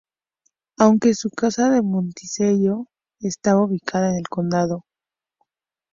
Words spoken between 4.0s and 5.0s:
en el condado.